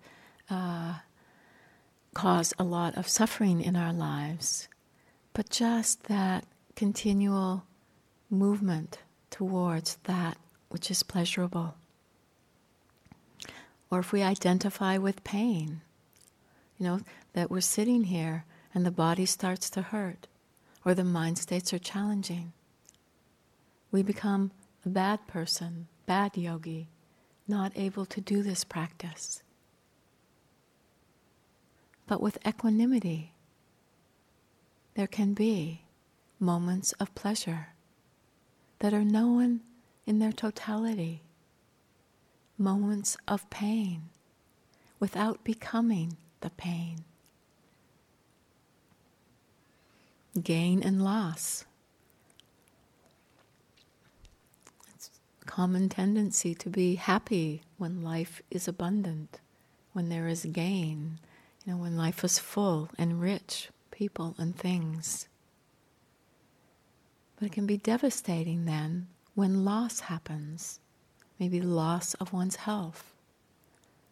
[0.51, 0.97] uh,
[2.15, 4.69] cause a lot of suffering in our lives,
[5.33, 7.65] but just that continual
[8.31, 8.99] movement
[9.31, 10.37] towards that
[10.69, 11.75] which is pleasurable
[13.91, 15.81] or if we identify with pain,
[16.79, 17.01] you know,
[17.33, 18.45] that we're sitting here
[18.75, 20.27] and the body starts to hurt,
[20.85, 22.53] or the mind states are challenging,
[23.91, 24.51] we become
[24.85, 26.89] a bad person, bad yogi,
[27.49, 29.43] not able to do this practice.
[32.07, 33.33] But with equanimity,
[34.95, 35.83] there can be
[36.39, 37.69] moments of pleasure
[38.79, 39.61] that are known
[40.07, 41.23] in their totality
[42.59, 44.03] moments of pain
[44.99, 47.05] without becoming the pain.
[50.43, 51.65] Gain and loss.
[54.95, 55.11] It's
[55.43, 59.41] a common tendency to be happy when life is abundant,
[59.93, 61.19] when there is gain,
[61.65, 65.29] you know, when life is full and rich, people and things.
[67.39, 70.81] But it can be devastating then when loss happens
[71.39, 73.15] maybe loss of one's health,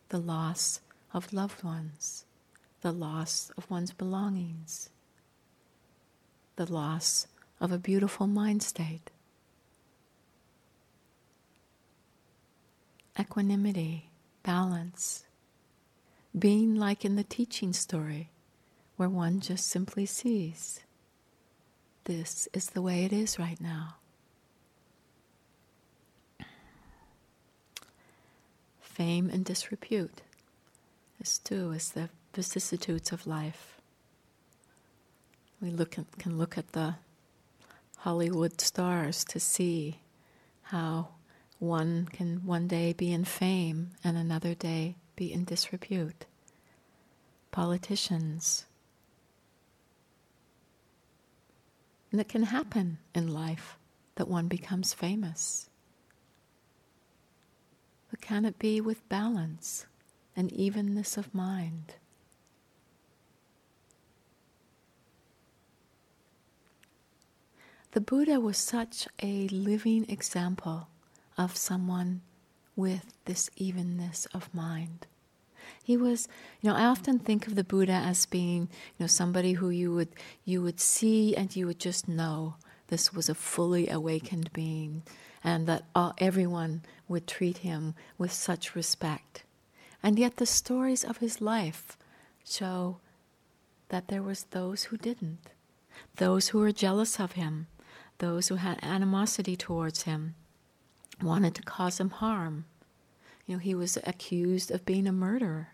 [0.09, 0.81] the loss
[1.12, 2.25] of loved ones,
[2.83, 4.91] the loss of one's belongings,
[6.57, 7.27] the loss
[7.61, 9.11] of a beautiful mind state.
[13.18, 14.11] Equanimity,
[14.43, 15.25] balance,
[16.37, 18.31] being like in the teaching story,
[18.97, 20.81] where one just simply sees
[22.05, 23.97] this is the way it is right now.
[28.95, 30.22] Fame and disrepute.
[31.18, 33.80] This too is the vicissitudes of life.
[35.61, 36.97] We look at, can look at the
[37.99, 40.01] Hollywood stars to see
[40.62, 41.09] how
[41.59, 46.26] one can one day be in fame and another day be in disrepute.
[47.51, 48.66] Politicians.
[52.12, 53.76] And it can happen in life
[54.16, 55.68] that one becomes famous?
[58.15, 59.87] But can it be with balance
[60.37, 61.95] and evenness of mind?
[67.91, 70.87] The Buddha was such a living example
[71.37, 72.21] of someone
[72.77, 75.09] with this evenness of mind.
[75.83, 76.29] He was,
[76.61, 79.93] you know, I often think of the Buddha as being, you know, somebody who you
[79.93, 80.11] would
[80.45, 82.55] you would see and you would just know
[82.89, 85.03] this was a fully awakened being,
[85.43, 89.45] and that all, everyone would treat him with such respect.
[90.03, 91.97] And yet, the stories of his life
[92.45, 92.99] show
[93.89, 95.51] that there was those who didn't,
[96.16, 97.68] those who were jealous of him,
[98.18, 100.35] those who had animosity towards him,
[101.22, 102.66] wanted to cause him harm.
[103.47, 105.68] You know, he was accused of being a murderer.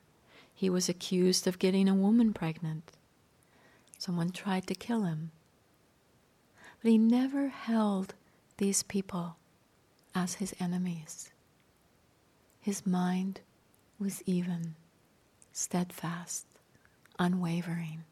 [0.54, 2.92] He was accused of getting a woman pregnant.
[3.98, 5.30] Someone tried to kill him.
[6.82, 8.14] But he never held
[8.56, 9.36] these people
[10.14, 11.30] as his enemies.
[12.60, 13.40] His mind
[13.98, 14.76] was even,
[15.52, 16.46] steadfast,
[17.18, 18.04] unwavering.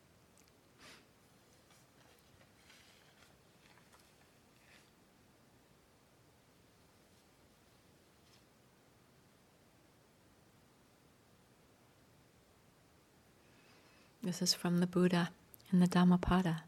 [14.22, 15.30] This is from the Buddha
[15.72, 16.64] in the Dhammapada.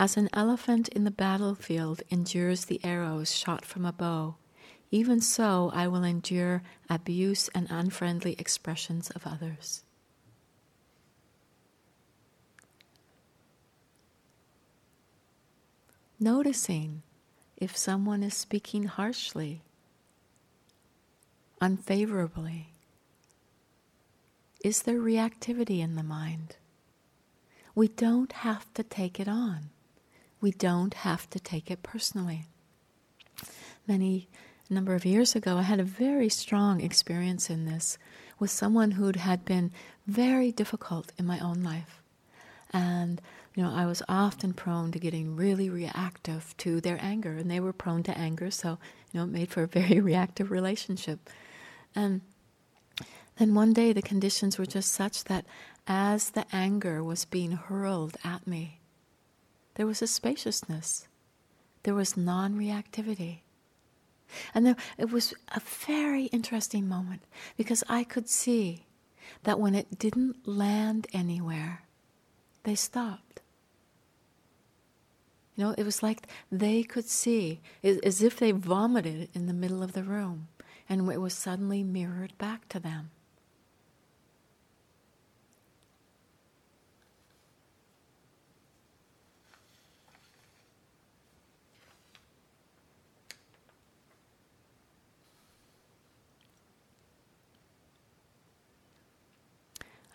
[0.00, 4.36] As an elephant in the battlefield endures the arrows shot from a bow,
[4.92, 9.82] even so I will endure abuse and unfriendly expressions of others.
[16.20, 17.02] Noticing
[17.56, 19.62] if someone is speaking harshly,
[21.60, 22.68] unfavorably,
[24.62, 26.54] is there reactivity in the mind?
[27.74, 29.70] We don't have to take it on.
[30.40, 32.46] We don't have to take it personally.
[33.86, 34.28] Many
[34.70, 37.98] number of years ago, I had a very strong experience in this
[38.38, 39.72] with someone who had been
[40.06, 42.02] very difficult in my own life.
[42.72, 43.20] And,
[43.54, 47.60] you know, I was often prone to getting really reactive to their anger, and they
[47.60, 48.78] were prone to anger, so,
[49.12, 51.30] you know, it made for a very reactive relationship.
[51.94, 52.20] And
[53.38, 55.46] then one day the conditions were just such that
[55.86, 58.77] as the anger was being hurled at me,
[59.78, 61.06] there was a spaciousness,
[61.84, 63.38] there was non reactivity.
[64.52, 67.22] And there, it was a very interesting moment
[67.56, 68.86] because I could see
[69.44, 71.84] that when it didn't land anywhere,
[72.64, 73.40] they stopped.
[75.54, 79.84] You know, it was like they could see, as if they vomited in the middle
[79.84, 80.48] of the room,
[80.88, 83.10] and it was suddenly mirrored back to them.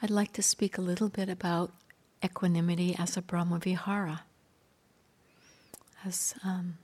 [0.04, 1.72] I'd like to speak a little bit about
[2.22, 4.20] equanimity as a Brahmavihara.
[6.04, 6.78] As um,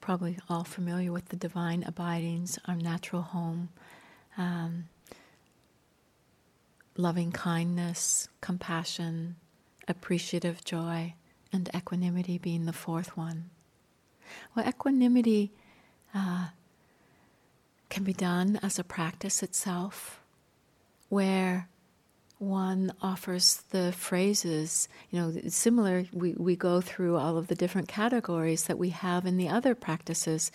[0.00, 3.68] probably all familiar with the divine abidings, our natural home,
[4.36, 4.88] um,
[6.96, 9.36] loving kindness, compassion,
[9.86, 11.14] appreciative joy,
[11.52, 13.50] and equanimity being the fourth one.
[14.56, 15.52] Well, equanimity
[16.12, 16.48] uh,
[17.90, 20.17] can be done as a practice itself
[21.08, 21.68] where
[22.38, 27.88] one offers the phrases, you know, similar, we, we go through all of the different
[27.88, 30.52] categories that we have in the other practices,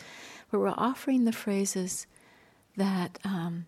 [0.50, 2.08] but we're offering the phrases
[2.78, 3.66] that um,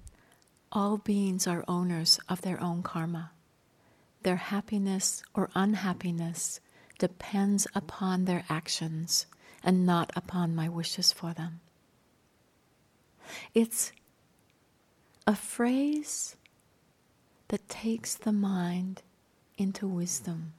[0.71, 3.31] all beings are owners of their own karma.
[4.23, 6.61] Their happiness or unhappiness
[6.97, 9.25] depends upon their actions
[9.63, 11.59] and not upon my wishes for them.
[13.53, 13.91] It's
[15.27, 16.37] a phrase
[17.49, 19.01] that takes the mind
[19.57, 20.53] into wisdom.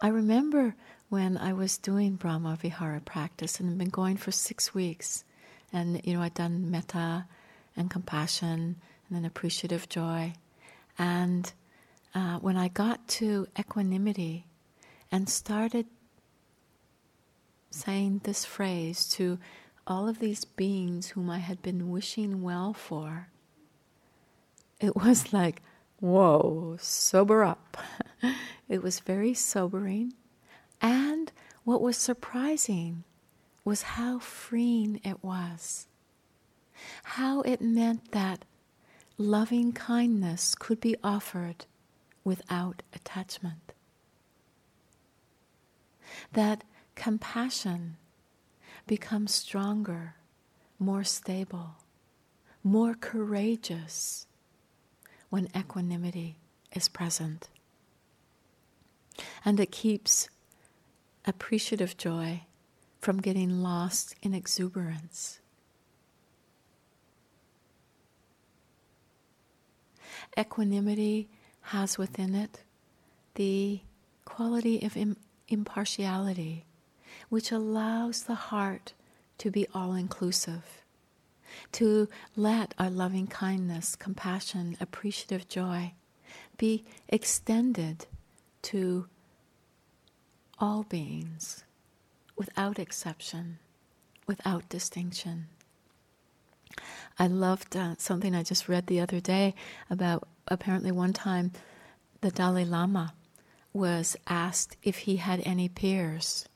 [0.00, 0.74] I remember
[1.08, 5.24] when I was doing Brahma Vihara practice and had been going for six weeks,
[5.72, 7.26] and you know I'd done metta
[7.76, 8.76] and compassion
[9.08, 10.32] and then appreciative joy,
[10.98, 11.52] and
[12.14, 14.46] uh, when I got to equanimity
[15.12, 15.86] and started
[17.70, 19.38] saying this phrase to
[19.86, 23.28] all of these beings whom I had been wishing well for,
[24.80, 25.62] it was like,
[26.00, 27.76] whoa, sober up.
[28.68, 30.14] it was very sobering.
[30.80, 31.30] And
[31.64, 33.04] what was surprising
[33.64, 35.86] was how freeing it was.
[37.02, 38.46] How it meant that
[39.18, 41.66] loving kindness could be offered
[42.24, 43.74] without attachment.
[46.32, 46.64] That
[46.94, 47.98] compassion
[48.86, 50.16] becomes stronger,
[50.78, 51.76] more stable,
[52.64, 54.26] more courageous
[55.30, 56.36] when equanimity
[56.72, 57.48] is present.
[59.44, 60.28] And it keeps
[61.26, 62.42] appreciative joy
[63.00, 65.40] from getting lost in exuberance.
[70.38, 71.28] Equanimity
[71.62, 72.62] has within it
[73.34, 73.80] the
[74.24, 75.16] quality of Im-
[75.48, 76.64] impartiality,
[77.28, 78.92] which allows the heart
[79.38, 80.79] to be all inclusive,
[81.72, 85.92] to let our loving kindness, compassion, appreciative joy
[86.56, 88.06] be extended
[88.62, 89.06] to
[90.58, 91.64] all beings
[92.36, 93.58] without exception,
[94.26, 95.46] without distinction.
[97.18, 99.54] I loved uh, something I just read the other day
[99.88, 101.52] about apparently one time
[102.20, 103.14] the Dalai Lama
[103.72, 106.46] was asked if he had any peers.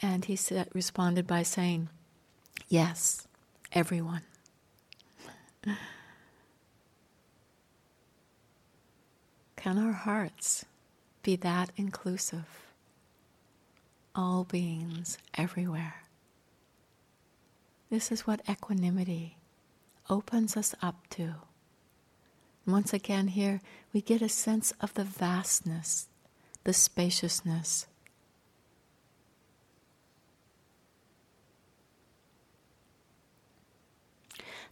[0.00, 1.88] And he said, responded by saying,
[2.68, 3.26] Yes,
[3.76, 4.22] everyone.
[9.56, 10.64] Can our hearts
[11.22, 12.46] be that inclusive?
[14.14, 16.04] All beings everywhere.
[17.90, 19.36] This is what equanimity
[20.08, 21.34] opens us up to.
[22.66, 23.60] once again, here
[23.92, 26.08] we get a sense of the vastness,
[26.64, 27.86] the spaciousness.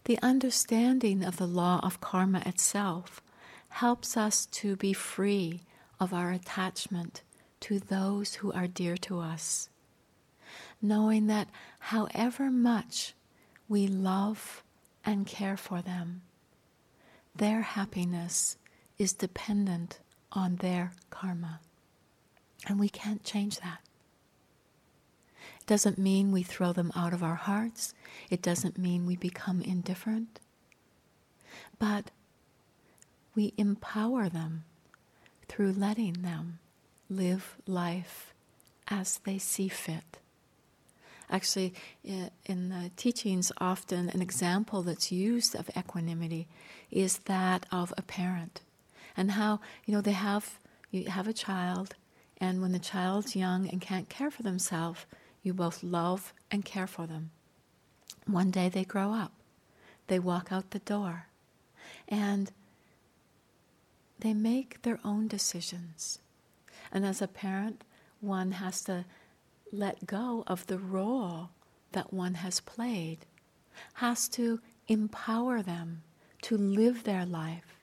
[0.05, 3.21] The understanding of the law of karma itself
[3.69, 5.61] helps us to be free
[5.99, 7.21] of our attachment
[7.61, 9.69] to those who are dear to us
[10.81, 11.49] knowing that
[11.79, 13.13] however much
[13.67, 14.63] we love
[15.03, 16.21] and care for them,
[17.35, 18.57] their happiness
[18.97, 19.99] is dependent
[20.31, 21.59] on their karma.
[22.67, 23.79] And we can't change that.
[25.67, 27.93] Doesn't mean we throw them out of our hearts.
[28.29, 30.39] It doesn't mean we become indifferent.
[31.79, 32.11] But
[33.33, 34.65] we empower them
[35.47, 36.59] through letting them
[37.09, 38.33] live life
[38.87, 40.19] as they see fit.
[41.29, 46.47] Actually, in the teachings, often an example that's used of equanimity
[46.91, 48.61] is that of a parent,
[49.17, 50.59] and how you know they have
[50.91, 51.95] you have a child,
[52.37, 55.07] and when the child's young and can't care for themselves,
[55.45, 57.29] you both love and care for them.
[58.25, 59.31] One day they grow up,
[60.07, 61.27] they walk out the door,
[62.07, 62.51] and
[64.19, 66.19] they make their own decisions.
[66.91, 67.83] And as a parent,
[68.21, 69.05] one has to
[69.71, 71.49] let go of the role
[71.91, 73.19] that one has played,
[73.95, 76.01] has to empower them
[76.43, 77.75] to live their life,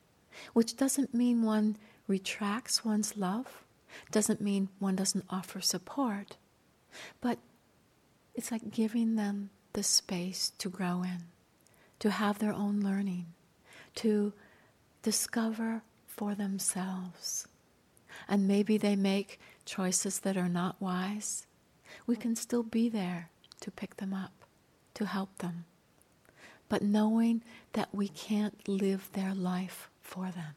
[0.53, 1.77] which doesn't mean one
[2.09, 3.63] retracts one's love,
[4.11, 6.37] doesn't mean one doesn't offer support,
[7.21, 7.39] but
[8.35, 11.25] it's like giving them the space to grow in,
[11.99, 13.27] to have their own learning,
[13.97, 14.33] to
[15.03, 17.47] discover for themselves.
[18.29, 21.47] And maybe they make choices that are not wise
[22.07, 23.31] we can still be there
[23.61, 24.33] to pick them up,
[24.95, 25.65] to help them.
[26.69, 27.43] But knowing
[27.75, 30.55] that we can't live their life for them.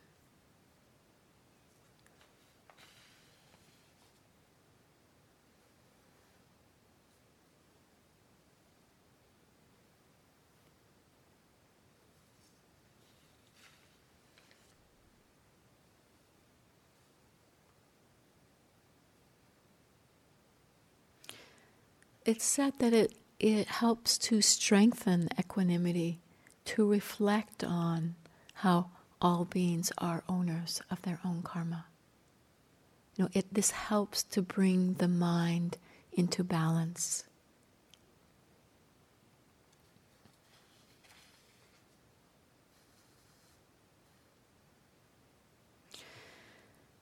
[22.25, 26.19] It's said that it, it helps to strengthen equanimity,
[26.65, 28.15] to reflect on
[28.55, 28.89] how
[29.21, 31.85] all beings are owners of their own karma.
[33.15, 35.77] You know, it, this helps to bring the mind
[36.11, 37.23] into balance.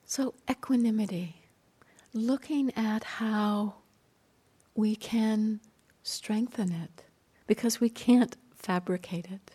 [0.06, 1.38] So, equanimity,
[2.14, 3.76] looking at how
[4.76, 5.60] we can
[6.04, 7.04] strengthen it
[7.48, 9.52] because we can't fabricate it.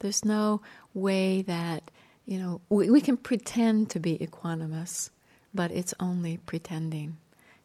[0.00, 0.60] There's no
[0.94, 1.90] way that,
[2.26, 5.10] you know, we, we can pretend to be equanimous,
[5.54, 7.16] but it's only pretending.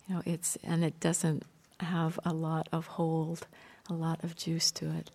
[0.07, 1.43] You know, it's, and it doesn't
[1.79, 3.47] have a lot of hold,
[3.89, 5.11] a lot of juice to it.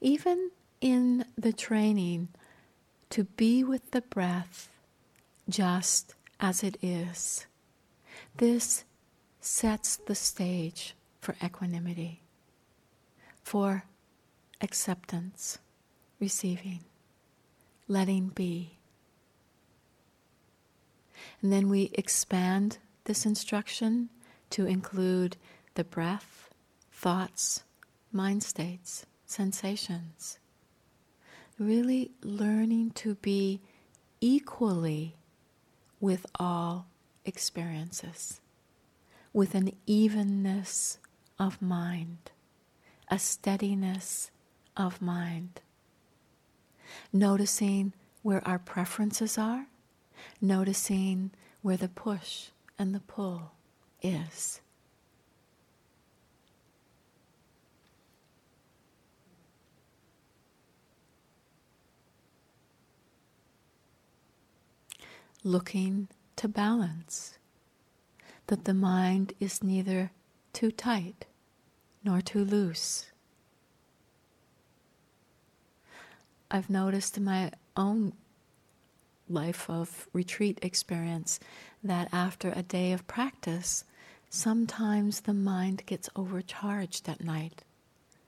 [0.00, 2.28] Even in the training
[3.10, 4.68] to be with the breath
[5.48, 7.46] just as it is
[8.36, 8.84] this
[9.40, 12.22] sets the stage for equanimity,
[13.42, 13.84] for
[14.60, 15.58] acceptance,
[16.18, 16.80] receiving,
[17.86, 18.78] letting be.
[21.40, 24.08] And then we expand this instruction
[24.50, 25.36] to include
[25.74, 26.50] the breath,
[26.90, 27.62] thoughts,
[28.12, 30.38] mind states, sensations.
[31.58, 33.60] Really learning to be
[34.20, 35.16] equally
[36.00, 36.86] with all
[37.24, 38.40] experiences,
[39.32, 40.98] with an evenness
[41.38, 42.30] of mind,
[43.08, 44.30] a steadiness
[44.76, 45.60] of mind.
[47.12, 49.66] Noticing where our preferences are,
[50.40, 51.30] noticing
[51.62, 52.48] where the push
[52.78, 53.52] and the pull
[54.02, 54.60] is.
[65.42, 67.38] Looking to balance,
[68.46, 70.10] that the mind is neither
[70.52, 71.26] too tight
[72.02, 73.06] nor too loose.
[76.50, 78.12] I've noticed in my own
[79.28, 81.40] life of retreat experience
[81.82, 83.84] that after a day of practice,
[84.28, 87.62] sometimes the mind gets overcharged at night.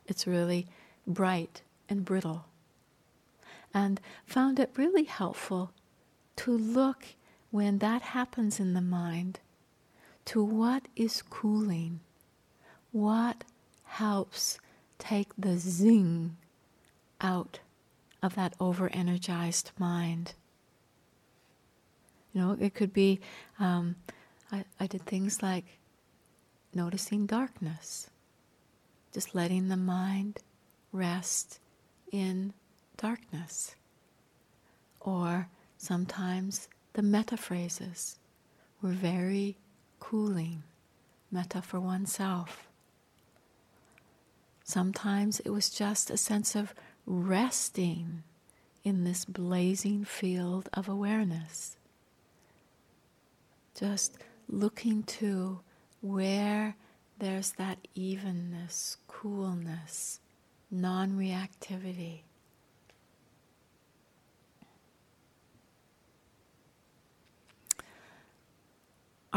[0.06, 0.66] It's really
[1.06, 2.46] bright and brittle.
[3.74, 5.72] And found it really helpful
[6.36, 7.04] to look
[7.50, 9.40] when that happens in the mind
[10.26, 12.00] to what is cooling,
[12.92, 13.44] what
[13.84, 14.58] helps
[14.98, 16.36] take the zing
[17.20, 17.60] out
[18.22, 20.34] of that over energized mind.
[22.32, 23.20] You know, it could be,
[23.58, 23.96] um,
[24.52, 25.64] I, I did things like
[26.74, 28.10] noticing darkness,
[29.12, 30.38] just letting the mind
[30.92, 31.60] rest
[32.12, 32.52] in
[32.96, 33.74] darkness.
[35.00, 38.16] Or sometimes the metta phrases
[38.80, 39.58] were very
[40.00, 40.62] cooling,
[41.30, 42.66] metta for oneself.
[44.64, 46.72] Sometimes it was just a sense of
[47.04, 48.22] resting
[48.82, 51.76] in this blazing field of awareness.
[53.78, 54.16] Just
[54.48, 55.60] looking to
[56.00, 56.76] where
[57.18, 60.20] there's that evenness, coolness,
[60.70, 62.20] non reactivity.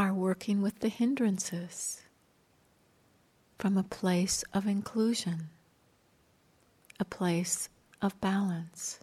[0.00, 2.00] Are working with the hindrances
[3.58, 5.50] from a place of inclusion,
[6.98, 7.68] a place
[8.00, 9.00] of balance,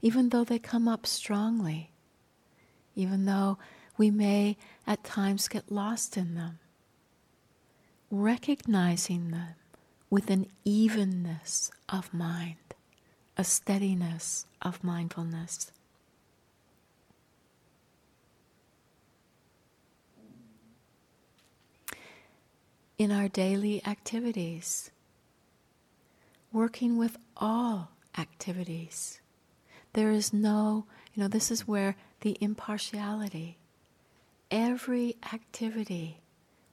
[0.00, 1.90] even though they come up strongly,
[2.94, 3.58] even though
[3.98, 6.58] we may at times get lost in them.
[8.10, 9.56] Recognizing them
[10.08, 12.56] with an evenness of mind,
[13.36, 15.70] a steadiness of mindfulness.
[23.00, 24.90] In our daily activities,
[26.52, 29.22] working with all activities.
[29.94, 30.84] There is no,
[31.14, 33.56] you know, this is where the impartiality
[34.50, 36.18] every activity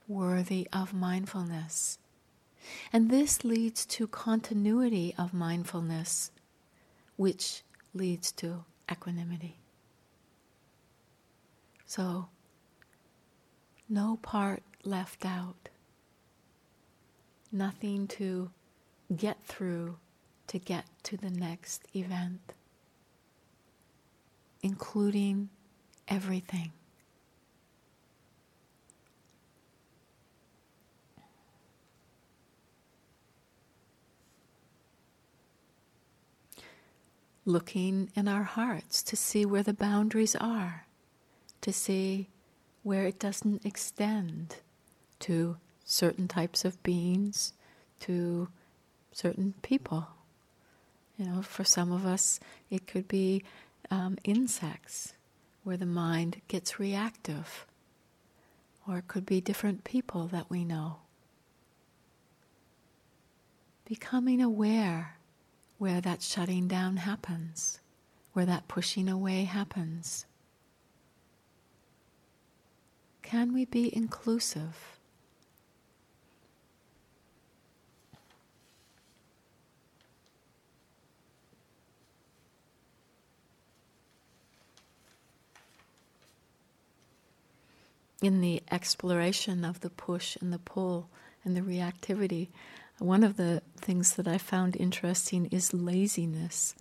[0.06, 1.98] worthy of mindfulness.
[2.92, 6.32] And this leads to continuity of mindfulness,
[7.16, 7.62] which
[7.94, 9.60] leads to equanimity.
[11.86, 12.28] So,
[13.88, 15.70] no part left out,
[17.52, 18.52] nothing to
[19.16, 19.98] get through
[20.48, 22.54] to get to the next event,
[24.62, 25.50] including
[26.08, 26.72] everything.
[37.46, 40.86] looking in our hearts to see where the boundaries are,
[41.62, 42.28] to see
[42.84, 44.58] where it doesn't extend
[45.18, 45.56] to
[45.88, 47.54] certain types of beings,
[48.02, 48.50] to
[49.12, 50.08] certain people.
[51.18, 53.42] You know, for some of us, it could be
[53.90, 55.14] um, insects
[55.64, 57.66] where the mind gets reactive,
[58.88, 60.98] or it could be different people that we know.
[63.86, 65.16] Becoming aware
[65.78, 67.80] where that shutting down happens,
[68.34, 70.26] where that pushing away happens.
[73.22, 74.97] Can we be inclusive?
[88.22, 91.10] In the exploration of the push and the pull
[91.44, 92.50] and the reactivity,
[93.00, 96.76] one of the things that I found interesting is laziness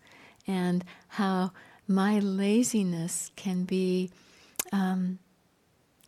[0.46, 1.52] and how
[1.86, 4.10] my laziness can be
[4.72, 5.18] um,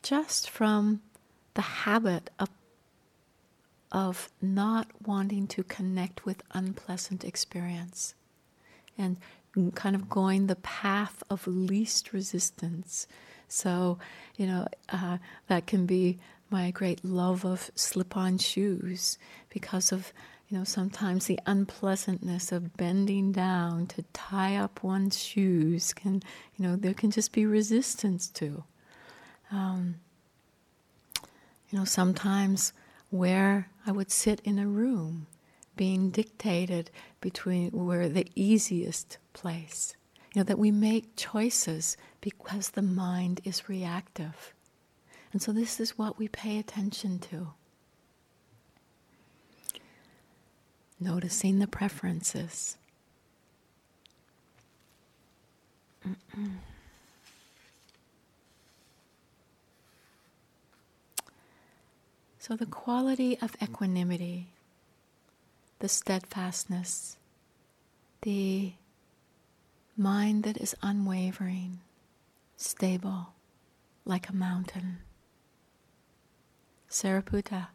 [0.03, 1.03] just from
[1.55, 2.49] the habit of,
[3.93, 8.15] of not wanting to connect with unpleasant experience
[8.97, 9.19] and
[9.75, 13.07] kind of going the path of least resistance
[13.49, 13.99] So,
[14.37, 15.19] you know, uh,
[15.49, 16.19] that can be
[16.51, 19.19] my great love of slip on shoes
[19.51, 20.13] because of,
[20.49, 26.23] you know, sometimes the unpleasantness of bending down to tie up one's shoes can,
[26.57, 28.65] you know, there can just be resistance to.
[29.51, 29.97] Um,
[31.71, 32.73] you know, sometimes
[33.11, 35.27] where I would sit in a room
[35.77, 36.91] being dictated
[37.21, 39.95] between where the easiest place.
[40.39, 44.55] Know, that we make choices because the mind is reactive.
[45.33, 47.55] And so this is what we pay attention to.
[51.01, 52.77] Noticing the preferences.
[62.39, 64.51] So, the quality of equanimity,
[65.81, 67.17] the steadfastness,
[68.23, 68.75] the
[69.99, 71.81] mind that is unwavering,
[72.57, 73.35] stable,
[74.05, 74.99] like a mountain.
[76.89, 77.69] Sariputta,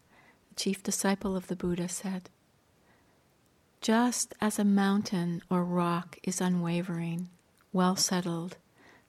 [0.50, 2.30] the chief disciple of the Buddha, said,
[3.82, 7.30] Just as a mountain or rock is unwavering,
[7.74, 8.56] well settled,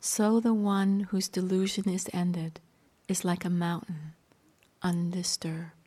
[0.01, 2.61] so the one whose delusion is ended
[3.07, 4.15] is like a mountain
[4.83, 5.84] undisturbed.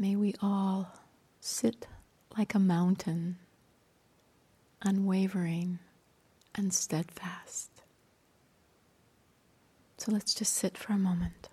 [0.00, 0.94] May we all
[1.42, 1.86] sit
[2.34, 3.36] like a mountain,
[4.80, 5.78] unwavering
[6.54, 7.68] and steadfast.
[9.98, 11.50] So let's just sit for a moment.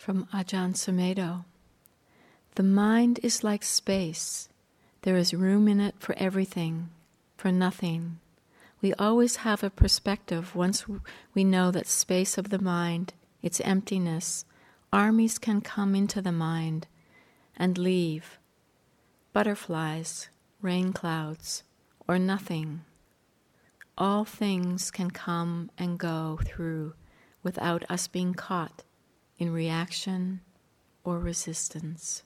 [0.00, 1.44] From Ajahn Sumedho.
[2.54, 4.48] The mind is like space.
[5.02, 6.88] There is room in it for everything,
[7.36, 8.18] for nothing.
[8.80, 10.86] We always have a perspective once
[11.34, 14.46] we know that space of the mind, its emptiness,
[14.90, 16.86] armies can come into the mind
[17.54, 18.38] and leave.
[19.34, 20.30] Butterflies,
[20.62, 21.62] rain clouds,
[22.08, 22.86] or nothing.
[23.98, 26.94] All things can come and go through
[27.42, 28.82] without us being caught
[29.40, 30.42] in reaction
[31.02, 32.22] or resistance.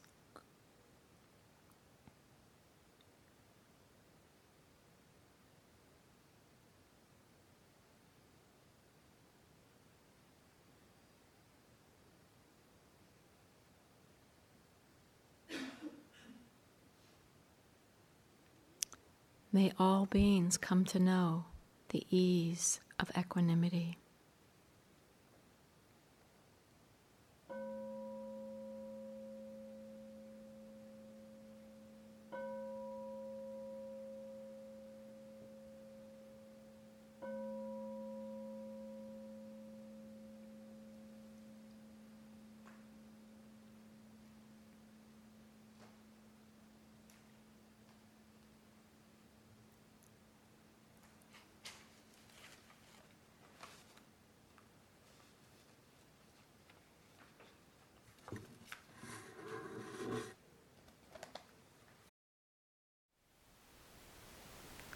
[19.52, 21.44] May all beings come to know
[21.90, 23.98] the ease of equanimity.